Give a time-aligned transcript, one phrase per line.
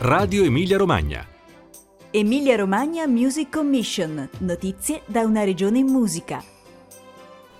[0.00, 1.26] Radio Emilia Romagna.
[2.12, 4.28] Emilia Romagna Music Commission.
[4.38, 6.40] Notizie da una regione in musica.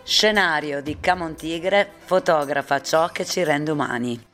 [0.04, 4.28] Scenario di Camon Tigre fotografa ciò che ci rende umani.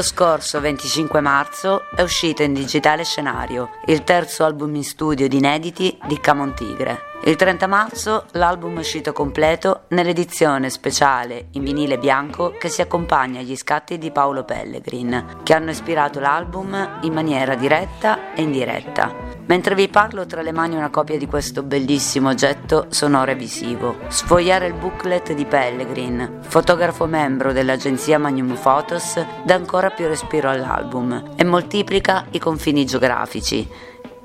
[0.00, 5.36] Lo scorso 25 marzo è uscito in digitale scenario il terzo album in studio di
[5.36, 7.08] inediti di Camon Tigre.
[7.24, 13.40] Il 30 marzo l'album è uscito completo nell'edizione speciale in vinile bianco che si accompagna
[13.40, 19.14] agli scatti di Paolo Pellegrin, che hanno ispirato l'album in maniera diretta e indiretta.
[19.46, 23.96] Mentre vi parlo tra le mani una copia di questo bellissimo oggetto sonoro e visivo.
[24.08, 31.32] Sfogliare il booklet di Pellegrin, fotografo membro dell'agenzia Magnum Photos, dà ancora più respiro all'album
[31.36, 33.68] e moltiplica i confini geografici.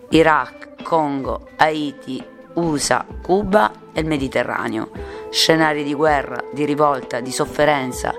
[0.09, 4.90] Iraq, Congo, Haiti, USA, Cuba e il Mediterraneo.
[5.31, 8.13] Scenari di guerra, di rivolta, di sofferenza,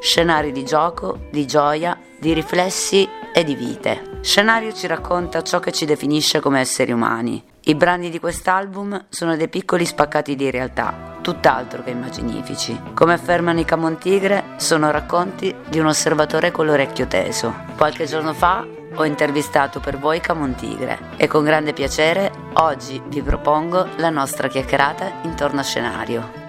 [0.00, 4.18] scenari di gioco, di gioia, di riflessi e di vite.
[4.20, 7.42] Scenario ci racconta ciò che ci definisce come esseri umani.
[7.64, 12.78] I brani di quest'album sono dei piccoli spaccati di realtà, tutt'altro che immaginifici.
[12.92, 17.54] Come affermano i Camontigre, sono racconti di un osservatore con l'orecchio teso.
[17.76, 23.88] Qualche giorno fa ho intervistato per voi Camontigre e con grande piacere oggi vi propongo
[23.96, 26.41] la nostra chiacchierata intorno a scenario.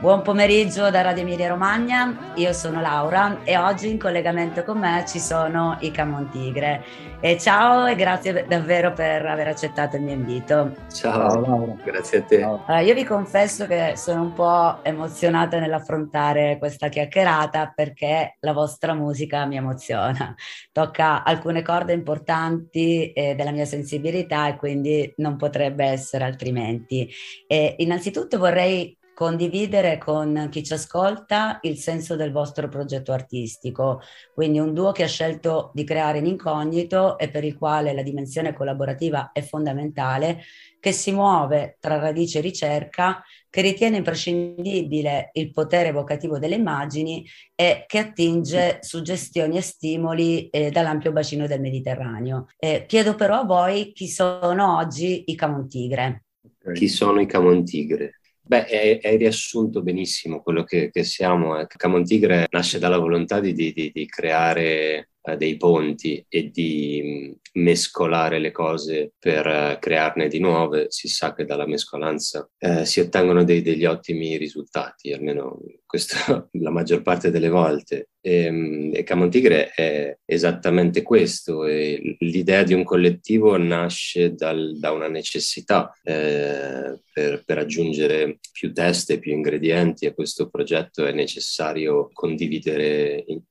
[0.00, 5.04] Buon pomeriggio da Radio Emilia Romagna, io sono Laura e oggi in collegamento con me
[5.06, 6.82] ci sono i Camontigre.
[7.20, 10.74] E ciao e grazie davvero per aver accettato il mio invito.
[10.90, 12.42] Ciao, Laura, grazie a te.
[12.42, 18.94] Allora, io vi confesso che sono un po' emozionata nell'affrontare questa chiacchierata perché la vostra
[18.94, 20.34] musica mi emoziona.
[20.72, 27.06] Tocca alcune corde importanti eh, della mia sensibilità e quindi non potrebbe essere altrimenti.
[27.46, 34.00] E innanzitutto vorrei condividere con chi ci ascolta il senso del vostro progetto artistico,
[34.32, 38.00] quindi un duo che ha scelto di creare in incognito e per il quale la
[38.00, 40.40] dimensione collaborativa è fondamentale,
[40.80, 47.22] che si muove tra radice e ricerca, che ritiene imprescindibile il potere evocativo delle immagini
[47.54, 52.46] e che attinge suggestioni e stimoli eh, dall'ampio bacino del Mediterraneo.
[52.56, 56.24] Eh, chiedo però a voi chi sono oggi i Camontigre.
[56.72, 58.19] Chi sono i Camontigre?
[58.50, 61.56] Beh, hai riassunto benissimo quello che, che siamo.
[61.56, 61.68] Eh.
[61.68, 67.62] Camon Tigre nasce dalla volontà di, di, di creare eh, dei ponti e di mm,
[67.62, 70.86] mescolare le cose per eh, crearne di nuove.
[70.88, 76.16] Si sa che dalla mescolanza eh, si ottengono dei, degli ottimi risultati, almeno questo
[76.52, 78.10] la maggior parte delle volte.
[78.22, 81.64] E, ehm, e Camon Tigre è esattamente questo.
[81.66, 88.72] E l'idea di un collettivo nasce dal, da una necessità eh, per, per, aggiungere più
[88.72, 93.42] teste, più ingredienti a questo progetto è necessario condividere in,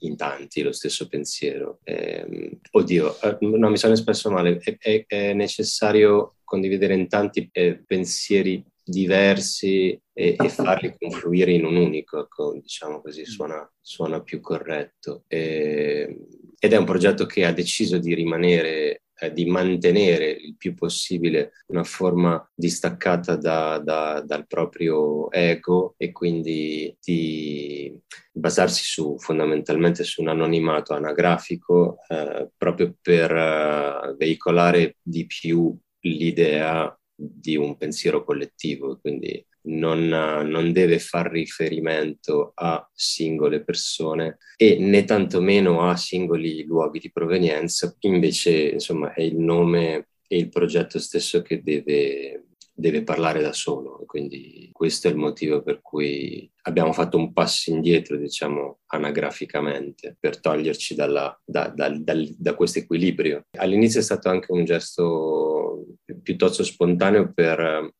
[0.00, 1.80] in tanti lo stesso pensiero.
[1.84, 7.82] Eh, oddio, non mi sono espresso male, è, è, è necessario condividere in tanti eh,
[7.86, 14.40] pensieri diversi e, e, farli confluire in un unico, ecco, diciamo così, suona, suona più
[14.40, 15.24] corretto.
[15.26, 16.16] E,
[16.58, 21.52] ed è un progetto che ha deciso di rimanere, eh, di mantenere il più possibile
[21.68, 27.98] una forma distaccata da, da, dal proprio ego e quindi di
[28.32, 36.96] basarsi su, fondamentalmente su un anonimato anagrafico eh, proprio per eh, veicolare di più l'idea
[37.14, 45.04] di un pensiero collettivo, quindi non, non, deve far riferimento a singole persone e né
[45.04, 51.42] tantomeno a singoli luoghi di provenienza, invece insomma è il nome e il progetto stesso
[51.42, 52.46] che deve
[52.76, 54.04] deve parlare da solo.
[54.06, 60.38] Quindi questo è il motivo per cui abbiamo fatto un passo indietro, diciamo, anagraficamente, per
[60.38, 63.46] toglierci dalla, da, da, da, da, questo equilibrio.
[63.58, 65.86] All'inizio è stato anche un gesto
[66.22, 67.94] piuttosto spontaneo per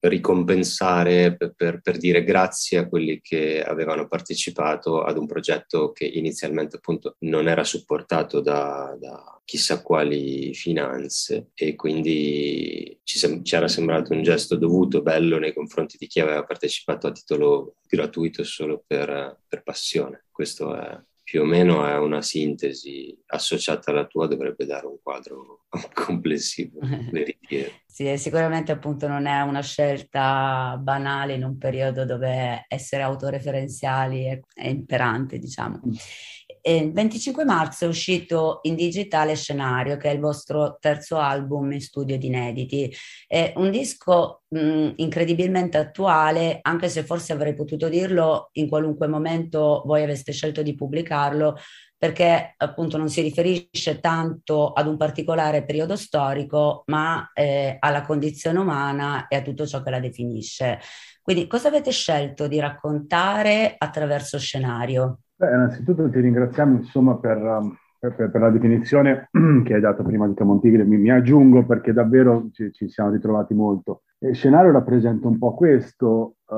[0.00, 6.04] ricompensare, per, per, per, dire grazie a quelli che avevano partecipato ad un progetto che
[6.04, 13.54] inizialmente appunto non era supportato da, da chissà quali finanze e quindi ci, sem- ci,
[13.54, 18.44] era sembrato un gesto dovuto, bello nei confronti di chi aveva partecipato a titolo gratuito
[18.44, 20.24] solo per, per passione.
[20.30, 25.64] Questo è più o meno è una sintesi associata alla tua, dovrebbe dare un quadro
[25.92, 26.78] complessivo,
[27.84, 34.40] sì, sicuramente appunto non è una scelta banale in un periodo dove essere autoreferenziali è,
[34.54, 35.80] è imperante, diciamo.
[36.68, 41.72] Mm il 25 marzo è uscito in digitale Scenario, che è il vostro terzo album
[41.72, 42.92] in studio di inediti.
[43.26, 49.82] È un disco mh, incredibilmente attuale, anche se forse avrei potuto dirlo in qualunque momento
[49.86, 51.56] voi aveste scelto di pubblicarlo,
[51.96, 58.58] perché appunto non si riferisce tanto ad un particolare periodo storico, ma eh, alla condizione
[58.58, 60.80] umana e a tutto ciò che la definisce.
[61.22, 65.20] Quindi cosa avete scelto di raccontare attraverso scenario?
[65.38, 69.28] Beh, innanzitutto ti ringraziamo insomma, per, um, per, per, la definizione
[69.64, 73.52] che hai dato prima di Camontigre, mi, mi aggiungo perché davvero ci, ci siamo ritrovati
[73.52, 74.02] molto.
[74.20, 76.56] Il scenario rappresenta un po' questo, uh,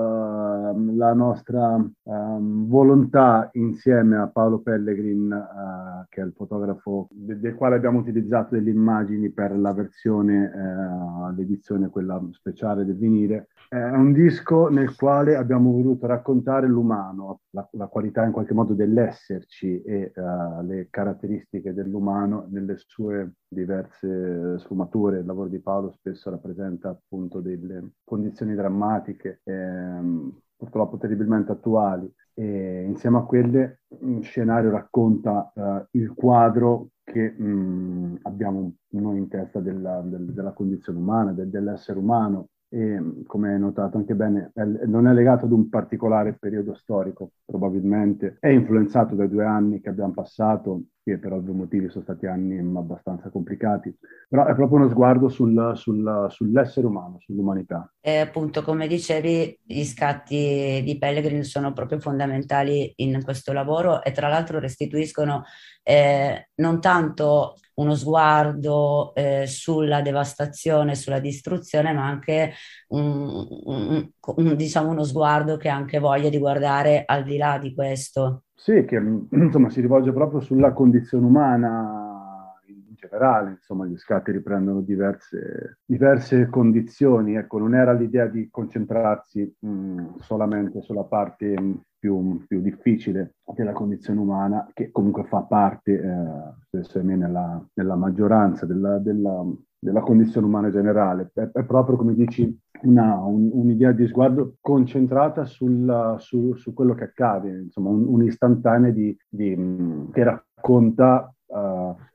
[0.74, 7.54] la nostra um, volontà insieme a Paolo Pellegrin, uh, che è il fotografo de- del
[7.54, 13.76] quale abbiamo utilizzato delle immagini per la versione, uh, l'edizione quella speciale del vinile, è
[13.76, 19.82] un disco nel quale abbiamo voluto raccontare l'umano, la, la qualità in qualche modo dell'esserci
[19.82, 25.20] e uh, le caratteristiche dell'umano nelle sue diverse sfumature.
[25.20, 32.12] Il lavoro di Paolo spesso rappresenta appunto delle condizioni drammatiche, ehm, purtroppo terribilmente attuali.
[32.34, 39.18] E insieme a quelle, un scenario racconta uh, il quadro che mh, mm, abbiamo noi
[39.18, 44.14] in testa della, del, della condizione umana, del, dell'essere umano, e come hai notato anche
[44.14, 44.52] bene,
[44.86, 49.88] non è legato ad un particolare periodo storico, probabilmente è influenzato dai due anni che
[49.88, 53.94] abbiamo passato, che per ovvi motivi sono stati anni abbastanza complicati,
[54.28, 57.92] però è proprio uno sguardo sul, sul, sull'essere umano, sull'umanità.
[58.00, 64.12] E appunto, come dicevi, gli scatti di Pellegrin sono proprio fondamentali in questo lavoro e
[64.12, 65.44] tra l'altro restituiscono
[65.82, 72.52] eh, non tanto uno sguardo eh, sulla devastazione, sulla distruzione, ma anche
[72.88, 77.58] un, un, un, diciamo uno sguardo che ha anche voglia di guardare al di là
[77.58, 78.42] di questo.
[78.60, 78.96] Sì, che
[79.30, 86.48] insomma si rivolge proprio sulla condizione umana in generale, insomma gli scatti riprendono diverse, diverse
[86.48, 93.34] condizioni, ecco, non era l'idea di concentrarsi mh, solamente sulla parte mh, più, più, difficile
[93.54, 99.44] della condizione umana, che comunque fa parte, eh, spesso nella, nella maggioranza della, della,
[99.78, 101.30] della, condizione umana generale.
[101.32, 106.94] È, è proprio, come dici, una, un, un'idea di sguardo concentrata sul, su, su, quello
[106.94, 111.32] che accade, insomma, un, un'istantanea di, di, che racconta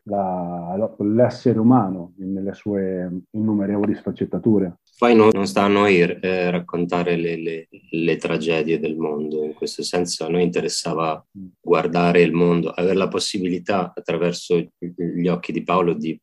[0.06, 4.80] la, l'essere umano nelle sue innumerevoli sfaccettature.
[4.98, 9.54] Poi non, non sta a noi eh, raccontare le, le, le, tragedie del mondo, in
[9.54, 11.26] questo senso a noi interessava
[11.60, 16.20] guardare il mondo, avere la possibilità attraverso gli occhi di Paolo di,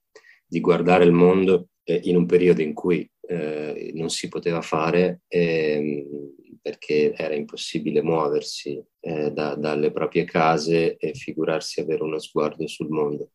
[0.46, 5.22] di guardare il mondo eh, in un periodo in cui eh, non si poteva fare
[5.28, 6.06] eh,
[6.60, 12.88] perché era impossibile muoversi eh, da, dalle proprie case e figurarsi avere uno sguardo sul
[12.88, 13.30] mondo.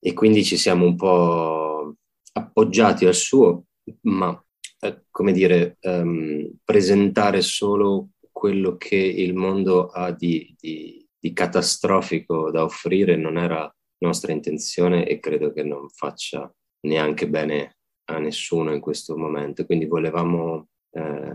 [0.00, 1.94] E quindi ci siamo un po'
[2.32, 3.64] appoggiati al suo,
[4.02, 4.40] ma
[4.80, 12.50] eh, come dire, um, presentare solo quello che il mondo ha di, di, di catastrofico
[12.50, 16.50] da offrire non era nostra intenzione e credo che non faccia
[16.86, 17.78] neanche bene
[18.10, 21.34] a nessuno in questo momento, quindi volevamo eh,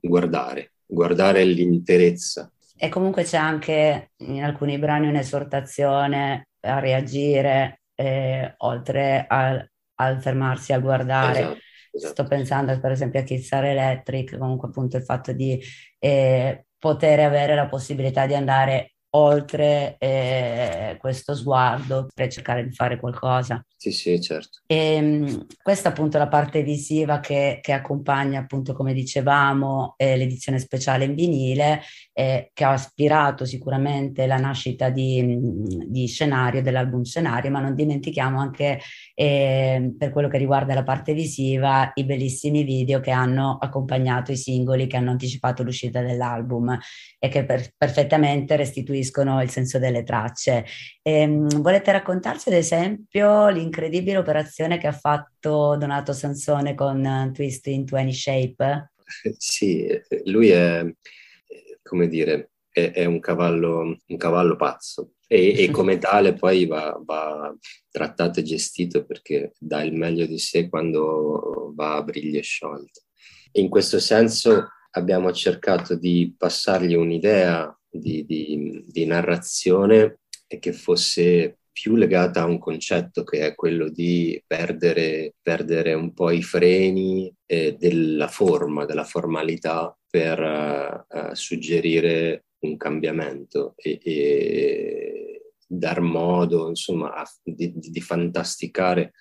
[0.00, 2.50] guardare, guardare l'interezza.
[2.76, 10.72] E comunque c'è anche in alcuni brani un'esortazione a reagire, eh, oltre al, al, fermarsi
[10.72, 11.40] a guardare.
[11.40, 11.58] Esatto,
[11.92, 12.12] esatto.
[12.12, 15.60] Sto pensando per esempio a Kizzare Electric, comunque appunto il fatto di
[15.98, 22.98] eh, poter avere la possibilità di andare oltre eh, questo sguardo per cercare di fare
[22.98, 23.64] qualcosa.
[23.76, 24.60] Sì, sì, certo.
[24.66, 30.16] E, ehm, questa appunto è la parte visiva che, che accompagna appunto, come dicevamo, eh,
[30.16, 31.82] l'edizione speciale in vinile,
[32.12, 35.38] eh, che ha ispirato sicuramente la nascita di,
[35.88, 38.80] di, scenario, dell'album scenario, ma non dimentichiamo anche
[39.14, 44.36] eh, per quello che riguarda la parte visiva i bellissimi video che hanno accompagnato i
[44.36, 46.78] singoli che hanno anticipato l'uscita dell'album
[47.18, 49.04] e che per, perfettamente restituiscono
[49.42, 50.64] il senso delle tracce.
[51.02, 57.66] Ehm, volete raccontarci ad esempio l'incredibile operazione che ha fatto Donato Sansone con uh, Twist
[57.66, 58.90] in 20 Shape?
[59.38, 59.86] Sì,
[60.24, 60.84] lui è,
[61.82, 67.00] come dire, è, è un, cavallo, un cavallo pazzo e, e, come tale poi va,
[67.04, 67.54] va,
[67.90, 73.02] trattato e gestito perché dà il meglio di sé quando va a briglie sciolte.
[73.52, 81.94] In questo senso abbiamo cercato di passargli un'idea di, di, di narrazione che fosse più
[81.94, 87.76] legata a un concetto che è quello di perdere, perdere un po' i freni eh,
[87.78, 97.28] della forma, della formalità per uh, suggerire un cambiamento e, e dar modo, insomma, a,
[97.42, 99.12] di, di, fantasticare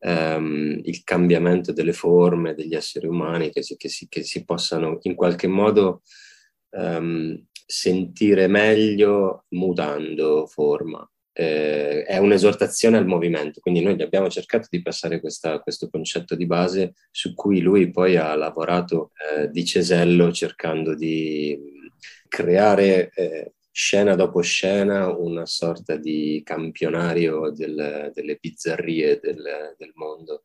[0.00, 4.98] um, il cambiamento delle forme degli esseri umani che si, che si, che si possano
[5.02, 6.02] in qualche modo
[6.70, 11.06] um, sentire meglio mutando forma.
[11.32, 16.46] Eh, è un'esortazione al movimento, quindi noi abbiamo cercato di passare questa, questo concetto di
[16.46, 21.56] base su cui lui poi ha lavorato eh, di cesello cercando di
[22.26, 30.42] creare eh, scena dopo scena una sorta di campionario del, delle bizzarrie del, del mondo,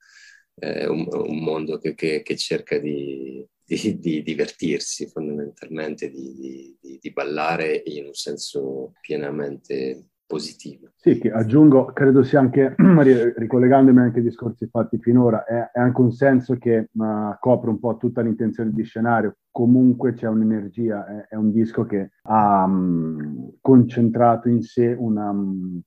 [0.60, 7.12] eh, un, un, mondo che, che, che cerca di, di, di, divertirsi fondamentalmente, di, di,
[7.12, 10.93] ballare in un senso pienamente positive.
[10.96, 12.75] Sì, che aggiungo, credo sia anche,
[13.38, 17.79] ricollegandomi anche ai discorsi fatti finora, è, è anche un senso che uh, copre un
[17.79, 19.38] po' tutta l'intenzione di scenario.
[19.51, 25.29] Comunque c'è un'energia, è, è un disco che ha um, concentrato in sé una...
[25.29, 25.82] Um,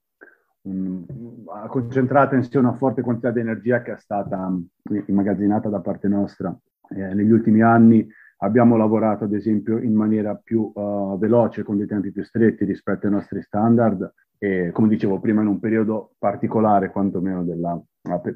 [1.55, 4.67] ha concentrato in sé una forte quantità di energia che è stata um,
[5.07, 6.57] immagazzinata da parte nostra
[6.91, 8.07] eh, negli ultimi anni
[8.39, 13.07] abbiamo lavorato ad esempio in maniera più uh, veloce con dei tempi più stretti rispetto
[13.07, 17.81] ai nostri standard e come dicevo prima in un periodo particolare quantomeno della,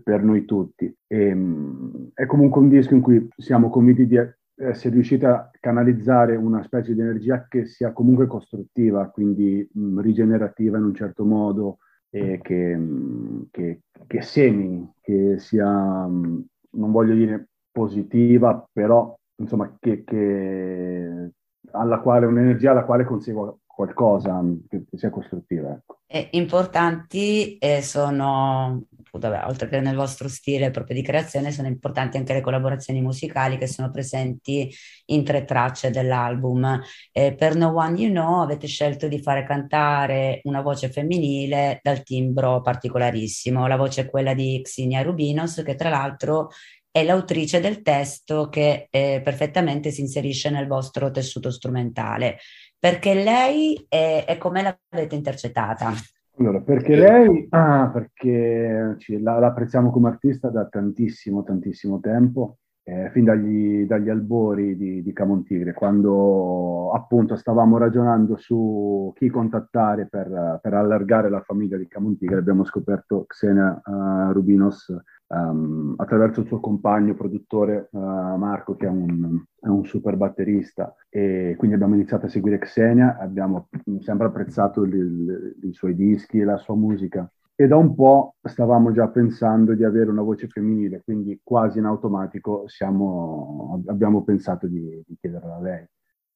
[0.03, 0.93] per noi tutti.
[1.07, 4.17] E, um, è comunque un disco in cui siamo convinti di
[4.57, 10.79] essere riusciti a canalizzare una specie di energia che sia comunque costruttiva, quindi um, rigenerativa
[10.79, 11.79] in un certo modo,
[12.09, 16.47] e che, um, che, che semini, che sia, non
[16.91, 21.31] voglio dire positiva, però insomma che, che
[21.73, 25.71] alla quale un'energia alla quale consegua qualcosa che sia costruttiva.
[25.71, 26.01] Ecco.
[26.07, 32.19] E importanti eh, sono, vabbè, oltre che nel vostro stile proprio di creazione, sono importanti
[32.19, 34.71] anche le collaborazioni musicali che sono presenti
[35.07, 36.81] in tre tracce dell'album.
[37.13, 42.03] Eh, per No One You Know avete scelto di fare cantare una voce femminile dal
[42.03, 43.67] timbro particolarissimo.
[43.67, 46.49] La voce è quella di Xinia Rubinos, che tra l'altro
[46.91, 52.39] è l'autrice del testo che eh, perfettamente si inserisce nel vostro tessuto strumentale
[52.81, 55.93] perché lei è, è come l'avete intercettata?
[56.39, 62.57] Allora, perché lei, ah, perché la, la, apprezziamo come artista da tantissimo, tantissimo tempo,
[62.91, 70.07] eh, fin dagli, dagli albori di, di Camontigre, quando appunto stavamo ragionando su chi contattare
[70.07, 74.93] per, per allargare la famiglia di Camontigre, abbiamo scoperto Xenia uh, Rubinos
[75.29, 80.93] um, attraverso il suo compagno produttore uh, Marco, che è un, è un, super batterista.
[81.09, 83.69] E quindi abbiamo iniziato a seguire Xenia, abbiamo
[84.01, 87.31] sempre apprezzato il, il, i suoi dischi e la sua musica.
[87.61, 91.85] E da un po' stavamo già pensando di avere una voce femminile, quindi quasi in
[91.85, 95.85] automatico siamo, abbiamo pensato di, di chiederla a lei.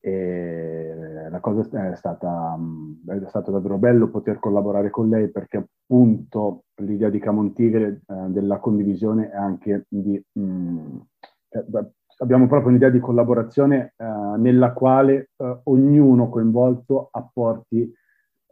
[0.00, 2.59] E la cosa è stata,
[3.07, 8.59] è stato davvero bello poter collaborare con lei perché appunto l'idea di Camontigre eh, della
[8.59, 10.23] condivisione è anche di...
[10.31, 10.99] Mh,
[11.49, 11.64] cioè,
[12.19, 14.04] abbiamo proprio un'idea di collaborazione eh,
[14.37, 17.90] nella quale eh, ognuno coinvolto apporti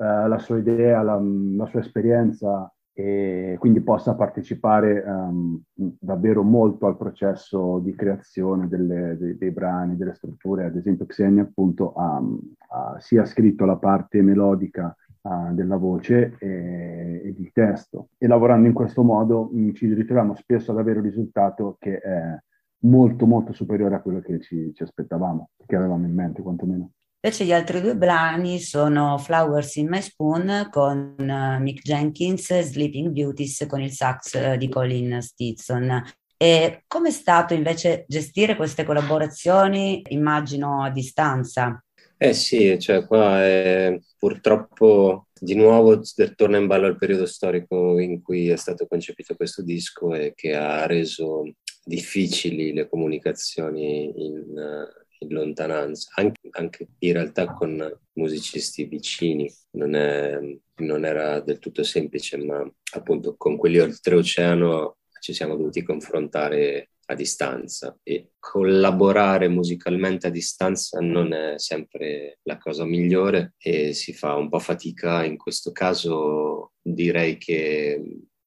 [0.02, 6.87] eh, la sua idea, la, la sua esperienza, e quindi possa partecipare um, davvero molto
[6.87, 10.66] al processo di creazione delle, dei, dei, brani, delle strutture.
[10.66, 12.23] Ad esempio Xenia appunto ha,
[12.68, 18.66] ha sia scritto la parte melodica uh, della voce e, e, di testo e lavorando
[18.66, 22.38] in questo modo mh, mm, ci ritroviamo spesso ad avere un risultato che è
[22.85, 26.90] molto molto superiore a quello che ci, ci aspettavamo, che avevamo in mente quantomeno.
[27.25, 32.62] Invece gli altri due brani sono Flowers in My Spoon con uh, Mick Jenkins e
[32.62, 36.02] Sleeping Beauties con il sax uh, di Colin Stinson.
[36.37, 41.81] E come è stato invece gestire queste collaborazioni, immagino a distanza?
[42.17, 46.00] Eh sì, cioè qua è, purtroppo di nuovo
[46.35, 50.57] torna in ballo il periodo storico in cui è stato concepito questo disco e che
[50.57, 51.45] ha reso
[51.85, 54.88] difficili le comunicazioni in,
[55.23, 59.52] in lontananza, anche, anche, in realtà con musicisti vicini.
[59.73, 60.38] Non, è,
[60.76, 67.14] non era del tutto semplice, ma appunto con quelli oltreoceano ci siamo dovuti confrontare a
[67.14, 74.35] distanza e collaborare musicalmente a distanza non è sempre la cosa migliore e si fa
[74.35, 75.25] un po' fatica.
[75.25, 77.95] In questo caso direi che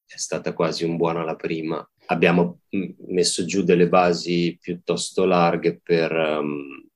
[0.06, 1.86] è stata quasi un buono alla prima.
[2.06, 2.60] Abbiamo
[3.08, 6.86] messo giù delle basi piuttosto larghe per um,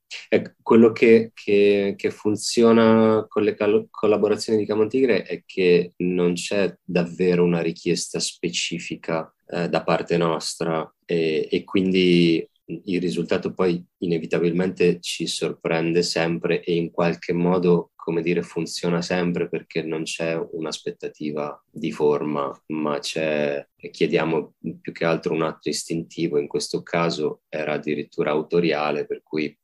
[0.62, 6.76] quello che, che, che, funziona con le cal- collaborazioni di Camontigre è che non c'è
[6.82, 12.48] davvero una richiesta specifica eh, da parte nostra e, e quindi
[12.84, 19.48] il risultato poi inevitabilmente ci sorprende sempre e in qualche modo, come dire, funziona sempre
[19.48, 26.38] perché non c'è un'aspettativa di forma, ma c'è, chiediamo più che altro un atto istintivo,
[26.38, 29.56] in questo caso era addirittura autoriale, per cui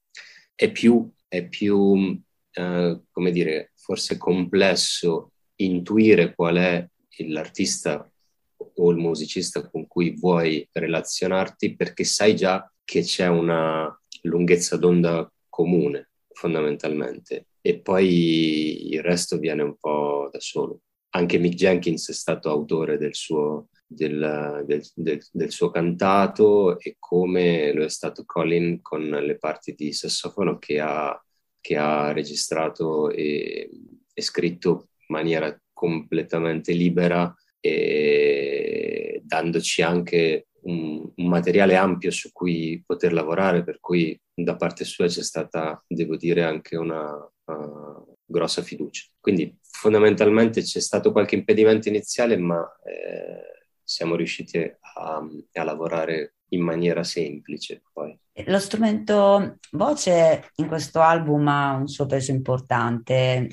[0.55, 2.21] è più, è più
[2.53, 6.87] eh, come dire, forse complesso intuire qual è
[7.29, 8.11] l'artista
[8.59, 13.91] o il musicista con cui vuoi relazionarti perché sai già che c'è una
[14.23, 20.83] lunghezza d'onda comune fondamentalmente e poi il resto viene un po' da solo.
[21.17, 26.95] Anche Mick Jenkins è stato autore del suo, del, del, del, del, suo cantato e
[27.01, 31.21] come lo è stato Colin con le parti di sassofono che ha,
[31.61, 33.69] che ha registrato e,
[34.15, 42.83] e, scritto in maniera completamente libera e dandoci anche un, un, materiale ampio su cui
[42.85, 48.63] poter lavorare, per cui da parte sua c'è stata, devo dire, anche una uh, grossa
[48.63, 49.05] fiducia.
[49.21, 56.63] Quindi fondamentalmente c'è stato qualche impedimento iniziale, ma eh, siamo riusciti a, a lavorare in
[56.63, 58.19] maniera semplice poi.
[58.45, 63.49] Lo strumento voce in questo album ha un suo peso importante,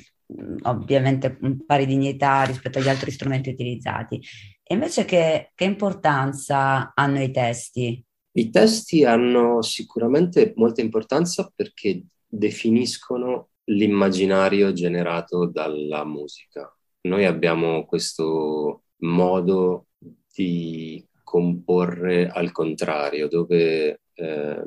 [0.62, 4.20] ovviamente pari dignità rispetto agli altri strumenti utilizzati.
[4.66, 8.02] E invece che, che importanza hanno i testi?
[8.36, 16.74] I testi hanno sicuramente molta importanza perché definiscono l'immaginario generato dalla musica.
[17.02, 19.88] Noi abbiamo questo modo
[20.34, 24.62] di comporre al contrario, dove eh,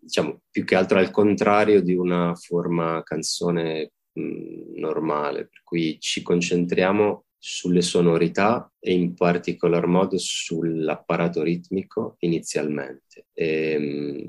[0.00, 6.22] diciamo più che altro al contrario di una forma canzone mh, normale, per cui ci
[6.22, 13.26] concentriamo sulle sonorità e in particolar modo sull'apparato ritmico inizialmente.
[13.34, 14.24] E, ehm,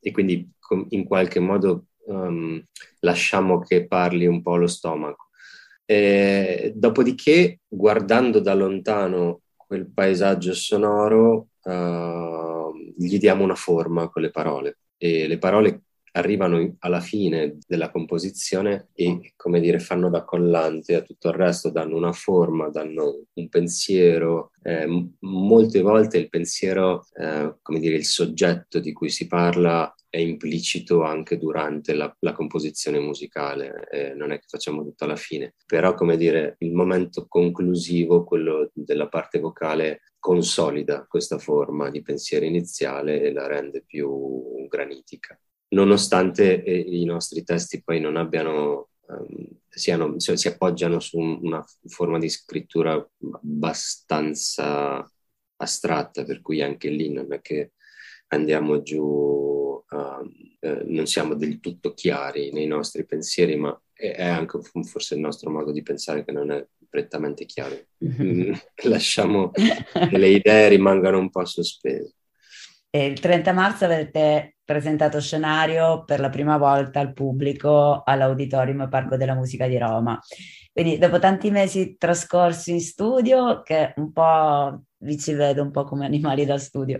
[0.00, 0.50] e quindi
[0.90, 2.58] in qualche modo um,
[3.00, 5.28] lasciamo che parli un po' lo stomaco.
[5.84, 14.30] E, dopodiché, guardando da lontano quel paesaggio sonoro, uh, gli diamo una forma con le
[14.30, 20.94] parole e le parole arrivano alla fine della composizione e, come dire, fanno da collante
[20.94, 24.52] a tutto il resto, danno una forma, danno un pensiero.
[24.62, 24.86] Eh,
[25.20, 31.02] molte volte il pensiero, eh, come dire, il soggetto di cui si parla è implicito
[31.02, 35.94] anche durante la, la composizione musicale, eh, non è che facciamo tutto alla fine, però
[35.94, 43.20] come dire, il momento conclusivo, quello della parte vocale, consolida questa forma di pensiero iniziale
[43.22, 45.38] e la rende più granitica
[45.68, 52.18] nonostante eh, i nostri testi poi non abbiano, um, siano, si appoggiano su una forma
[52.18, 52.92] di scrittura
[53.32, 55.10] abbastanza
[55.56, 57.72] astratta, per cui anche lì non è che
[58.28, 64.26] andiamo giù, uh, eh, non siamo del tutto chiari nei nostri pensieri, ma è, è,
[64.26, 67.76] anche forse il nostro modo di pensare che non è prettamente chiaro.
[68.84, 72.14] Lasciamo che le idee rimangano un po' sospese.
[72.90, 79.16] E il 30 marzo avete presentato scenario per la prima volta al pubblico all'Auditorium Parco
[79.16, 80.18] della Musica di Roma.
[80.72, 85.84] Quindi dopo tanti mesi trascorsi in studio, che un po' vi ci vedo un po'
[85.84, 86.98] come animali da studio,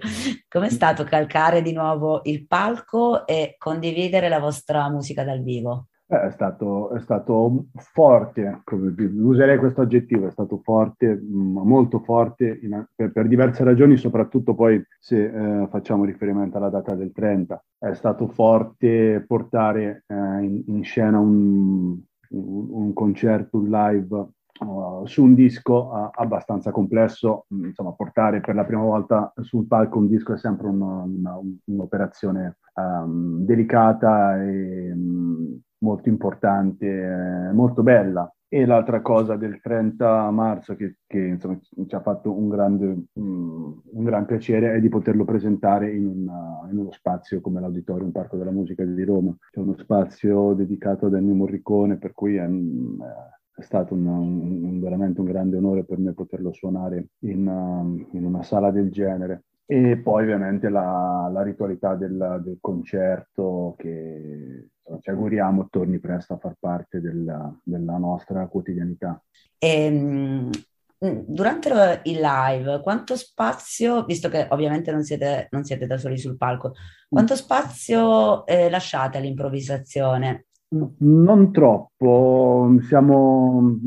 [0.48, 5.88] com'è stato calcare di nuovo il palco e condividere la vostra musica dal vivo?
[6.10, 12.58] Eh, è, stato, è stato forte, userei questo aggettivo, è stato forte, mm, molto forte
[12.62, 17.62] in, per, per, diverse ragioni, soprattutto poi se eh, facciamo riferimento alla data del 30.
[17.76, 25.06] È stato forte portare eh, in, in, scena un, un, un concerto, un live Uh,
[25.06, 30.08] su un disco abbastanza complesso, mm, insomma, portare per la prima volta sul palco un
[30.08, 38.30] disco è sempre una, una, un'operazione um, delicata e um, molto importante, eh, molto bella.
[38.50, 43.82] E l'altra cosa del 30 marzo che, che insomma, ci ha fatto un grande, um,
[43.84, 48.38] un gran piacere è di poterlo presentare in, una, in, uno spazio come l'Auditorium Parco
[48.38, 49.36] della Musica di Roma.
[49.50, 55.20] C'è uno spazio dedicato ad Ennio Morricone, per cui è, è stato un, un, veramente
[55.20, 59.42] un grande onore per me poterlo suonare in, in una sala del genere.
[59.70, 64.68] E poi ovviamente la, la ritualità del, del, concerto che
[65.01, 69.22] ci auguriamo torni presto a far parte della, della nostra quotidianità.
[69.59, 70.51] Ehm,
[70.98, 76.37] durante il live, quanto spazio, visto che ovviamente non siete, non siete da soli sul
[76.37, 76.74] palco,
[77.09, 80.46] quanto spazio eh, lasciate all'improvvisazione?
[80.70, 83.79] Non troppo, siamo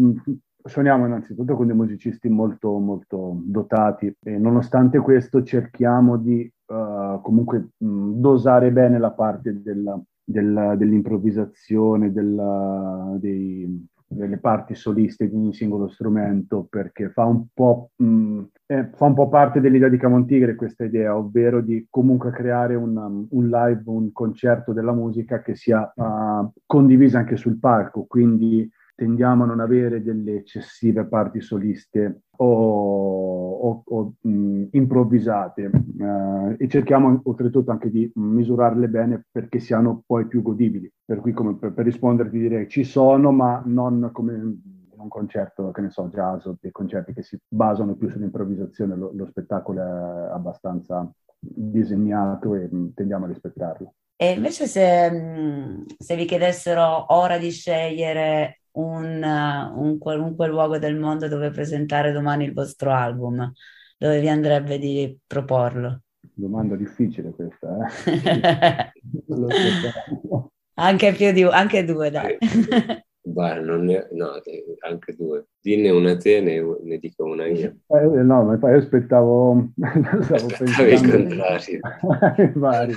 [0.63, 7.69] suoniamo innanzitutto con dei musicisti molto, molto dotati e nonostante questo cerchiamo di uh, comunque
[7.77, 9.99] mh, dosare bene la parte della,
[10.31, 17.91] della, dell'improvvisazione, della, dei, delle parti soliste di ogni singolo strumento perché fa un po',
[17.95, 22.75] mh, eh, fa un po parte dell'idea di Camontigre questa idea, ovvero di comunque creare
[22.75, 28.69] una, un live, un concerto della musica che sia uh, condivisa anche sul palco, quindi
[29.01, 36.67] tendiamo a non avere delle eccessive parti soliste o, o, o mh, improvvisate eh, e
[36.67, 40.87] cerchiamo oltretutto anche di misurarle bene perché siano poi più godibili.
[41.03, 45.81] Per cui come per, per risponderti direi ci sono ma non come un concerto, che
[45.81, 50.31] ne so, jazz o dei concerti che si basano più sull'improvvisazione, lo, lo spettacolo è
[50.31, 53.95] abbastanza disegnato e tendiamo a rispettarlo.
[54.15, 59.23] E invece se, se vi chiedessero ora di scegliere un,
[59.75, 63.51] un qualunque luogo del mondo dove presentare domani il vostro album,
[63.97, 66.01] dove vi andrebbe di proporlo?
[66.33, 68.91] Domanda difficile questa, eh?
[70.75, 72.37] anche più di anche due, dai.
[73.23, 74.31] Guarda, non ne, no,
[74.79, 75.45] anche due.
[75.61, 77.75] Dinne una te, ne, ne dico una io.
[77.87, 79.69] Eh, no, ma poi aspettavo...
[80.23, 81.15] Stavo Aspettavi pensando...
[81.15, 81.79] il contrario.
[82.55, 82.95] Vari.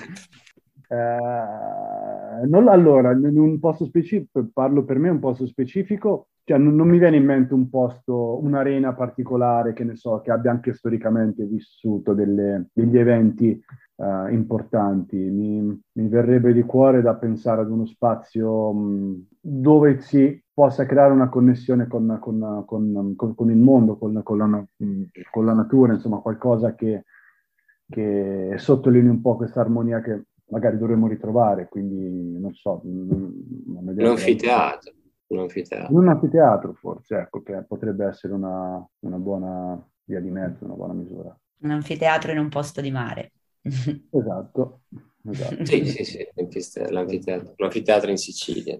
[0.88, 6.74] Eh, non, allora, in un posto specifico, parlo per me un posto specifico, cioè non,
[6.74, 10.74] non, mi viene in mente un posto, un'arena particolare che ne so, che abbia anche
[10.74, 13.58] storicamente vissuto delle, degli eventi
[13.96, 15.16] uh, importanti.
[15.16, 21.12] Mi, mi, verrebbe di cuore da pensare ad uno spazio mh, dove si possa creare
[21.12, 26.74] una connessione con, con, con, con il mondo, con, la, con, la, natura, insomma qualcosa
[26.74, 27.04] che,
[27.88, 32.80] che sottolinei un po' questa armonia che magari dovremmo ritrovare, quindi non so.
[32.84, 34.92] Non un anfiteatro.
[35.26, 35.94] Un anfiteatro.
[35.96, 40.92] Un anfiteatro forse, ecco, che potrebbe essere una, una buona via di mezzo, una buona
[40.92, 41.36] misura.
[41.60, 43.32] Un anfiteatro in un posto di mare.
[43.62, 44.82] esatto.
[45.24, 45.64] esatto.
[45.64, 46.26] Sì, sì, sì,
[46.90, 48.78] l'anfiteatro, l'anfiteatro in Sicilia.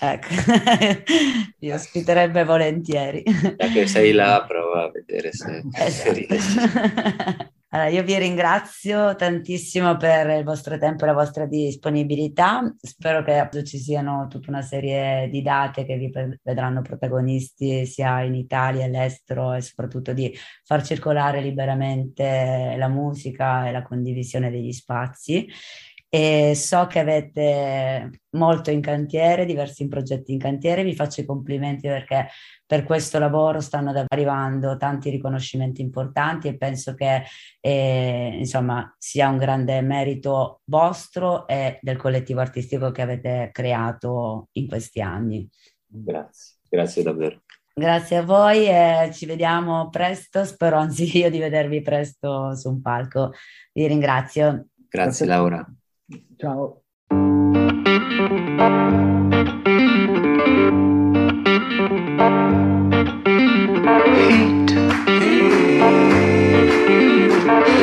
[0.00, 0.26] Ecco,
[1.60, 3.22] vi ospiterebbe volentieri.
[3.56, 5.62] Da che sei là, prova a vedere se...
[5.72, 7.50] Esatto.
[7.74, 12.70] Allora, io vi ringrazio tantissimo per il vostro tempo e la vostra disponibilità.
[12.78, 18.34] Spero che ci siano tutta una serie di date che vi vedranno protagonisti sia in
[18.34, 20.30] Italia, all'estero e soprattutto di
[20.64, 25.48] far circolare liberamente la musica e la condivisione degli spazi
[26.14, 31.88] e so che avete molto in cantiere, diversi progetti in cantiere, vi faccio i complimenti
[31.88, 32.28] perché
[32.66, 37.22] per questo lavoro stanno arrivando tanti riconoscimenti importanti e penso che
[37.60, 44.68] eh, insomma sia un grande merito vostro e del collettivo artistico che avete creato in
[44.68, 45.48] questi anni.
[45.86, 47.40] Grazie, grazie davvero.
[47.72, 52.82] Grazie a voi e ci vediamo presto, spero anzi io di vedervi presto su un
[52.82, 53.32] palco.
[53.72, 54.66] Vi ringrazio.
[54.90, 55.66] Grazie Laura.
[56.40, 56.82] Ciao.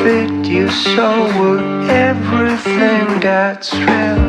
[0.03, 1.27] Fit you so
[1.89, 4.28] everything that's real.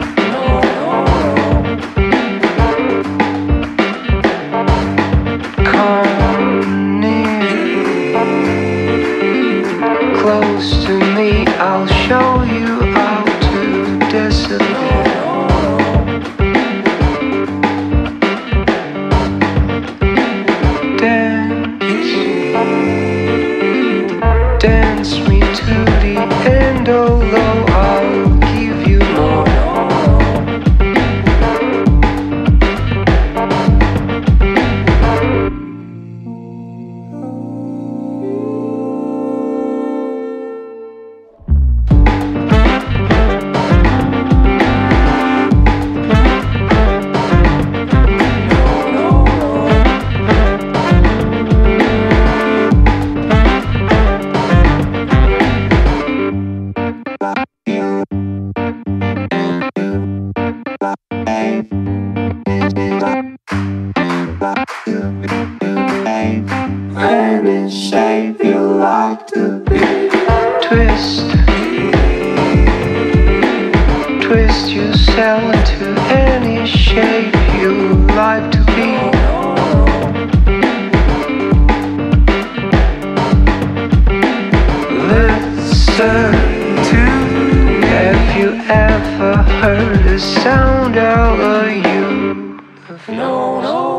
[90.93, 93.90] down the you No, no.